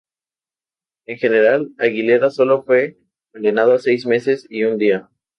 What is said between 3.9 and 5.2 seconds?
meses y un día.